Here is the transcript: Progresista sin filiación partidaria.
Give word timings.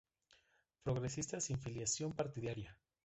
Progresista 0.81 1.39
sin 1.39 1.59
filiación 1.59 2.11
partidaria. 2.13 2.75